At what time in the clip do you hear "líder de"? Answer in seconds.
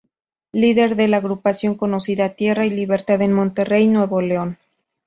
0.51-1.07